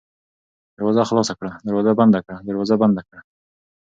[0.75, 3.19] دروازه خلاصه کړه، دروازه بنده کړه، دروازه بنده کړه